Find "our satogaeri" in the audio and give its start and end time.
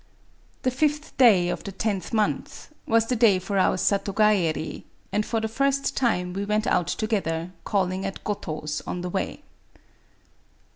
3.59-4.81